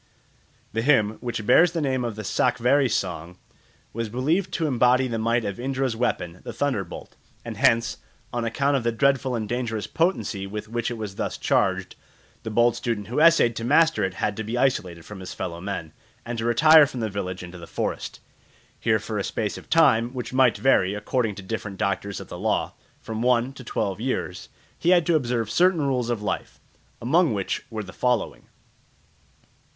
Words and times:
The 0.73 0.81
hymn, 0.81 1.19
which 1.21 1.45
bears 1.45 1.73
the 1.73 1.79
name 1.79 2.03
of 2.03 2.15
the 2.15 2.23
Sakvari¯ 2.23 2.89
song, 2.89 3.37
was 3.93 4.09
believed 4.09 4.51
to 4.53 4.65
embody 4.65 5.07
the 5.07 5.19
might 5.19 5.45
of 5.45 5.59
Indra's 5.59 5.95
weapon, 5.95 6.41
the 6.43 6.51
thunderbolt; 6.51 7.15
and 7.45 7.55
hence, 7.55 7.97
on 8.33 8.43
account 8.43 8.75
of 8.75 8.81
the 8.83 8.91
dreadful 8.91 9.35
and 9.35 9.47
dangerous 9.47 9.85
potency 9.85 10.47
with 10.47 10.67
which 10.67 10.89
it 10.89 10.95
was 10.97 11.17
thus 11.17 11.37
charged, 11.37 11.95
the 12.41 12.49
bold 12.49 12.75
student 12.75 13.09
who 13.09 13.19
essayed 13.19 13.55
to 13.57 13.63
master 13.63 14.03
it 14.03 14.15
had 14.15 14.35
to 14.37 14.43
be 14.43 14.57
isolated 14.57 15.05
from 15.05 15.19
his 15.19 15.35
fellow 15.35 15.61
men, 15.61 15.93
and 16.25 16.39
to 16.39 16.45
retire 16.45 16.87
from 16.87 16.99
the 17.01 17.07
village 17.07 17.43
into 17.43 17.59
the 17.59 17.67
forest. 17.67 18.19
Here 18.79 18.97
for 18.97 19.19
a 19.19 19.23
space 19.23 19.55
of 19.55 19.69
time, 19.69 20.15
which 20.15 20.33
might 20.33 20.57
vary, 20.57 20.95
according 20.95 21.35
to 21.35 21.43
different 21.43 21.77
doctors 21.77 22.19
of 22.19 22.27
the 22.27 22.39
law, 22.39 22.73
from 22.99 23.21
one 23.21 23.53
to 23.53 23.63
twelve 23.63 23.99
years, 24.01 24.49
he 24.79 24.89
had 24.89 25.05
to 25.05 25.15
observe 25.15 25.51
certain 25.51 25.81
rules 25.83 26.09
of 26.09 26.23
life, 26.23 26.59
among 26.99 27.35
which 27.35 27.63
were 27.69 27.83
the 27.83 27.93
following. 27.93 28.47